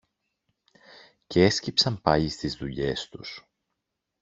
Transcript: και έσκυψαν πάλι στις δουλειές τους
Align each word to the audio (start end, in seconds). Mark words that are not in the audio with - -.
και 1.27 1.43
έσκυψαν 1.43 2.01
πάλι 2.01 2.29
στις 2.29 2.55
δουλειές 2.55 3.09
τους 3.09 3.47